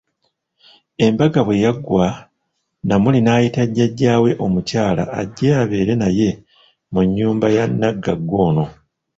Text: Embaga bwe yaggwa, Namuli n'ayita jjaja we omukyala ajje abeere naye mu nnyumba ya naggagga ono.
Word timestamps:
Embaga 1.05 1.39
bwe 1.47 1.55
yaggwa, 1.63 2.05
Namuli 2.87 3.19
n'ayita 3.23 3.61
jjaja 3.69 4.13
we 4.23 4.31
omukyala 4.45 5.03
ajje 5.19 5.47
abeere 5.61 5.93
naye 6.01 6.29
mu 6.91 6.99
nnyumba 7.05 7.47
ya 7.55 7.63
naggagga 7.79 8.35
ono. 8.47 8.65